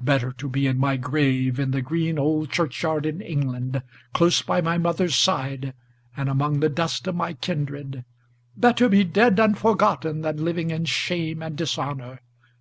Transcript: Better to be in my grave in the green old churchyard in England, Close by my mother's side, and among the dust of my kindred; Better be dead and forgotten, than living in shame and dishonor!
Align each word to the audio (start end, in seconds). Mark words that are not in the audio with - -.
Better 0.00 0.30
to 0.30 0.48
be 0.48 0.68
in 0.68 0.78
my 0.78 0.96
grave 0.96 1.58
in 1.58 1.72
the 1.72 1.82
green 1.82 2.16
old 2.16 2.48
churchyard 2.52 3.04
in 3.04 3.20
England, 3.20 3.82
Close 4.12 4.40
by 4.40 4.60
my 4.60 4.78
mother's 4.78 5.16
side, 5.16 5.74
and 6.16 6.28
among 6.28 6.60
the 6.60 6.68
dust 6.68 7.08
of 7.08 7.16
my 7.16 7.32
kindred; 7.32 8.04
Better 8.56 8.88
be 8.88 9.02
dead 9.02 9.40
and 9.40 9.58
forgotten, 9.58 10.20
than 10.20 10.44
living 10.44 10.70
in 10.70 10.84
shame 10.84 11.42
and 11.42 11.56
dishonor! 11.56 12.20